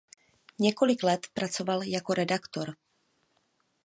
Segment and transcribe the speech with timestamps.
[0.59, 2.75] Několik let pracoval jako redaktor.